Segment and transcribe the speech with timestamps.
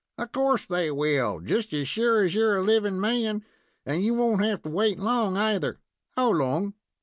[0.17, 3.45] Of course they will, just as sure as you're a livin' man.
[3.85, 5.79] And you won't have to wait long, either."
[6.17, 6.73] "How long?"